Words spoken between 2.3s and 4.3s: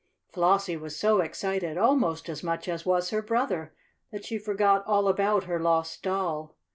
much as was her brother that